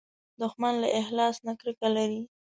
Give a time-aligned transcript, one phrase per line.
[0.41, 2.21] دښمن له اخلاص نه کرکه لري